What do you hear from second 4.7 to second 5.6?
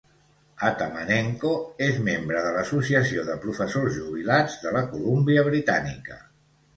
la Colúmbia